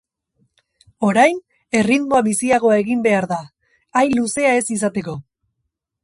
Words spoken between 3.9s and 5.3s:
hain luzea ez izateko.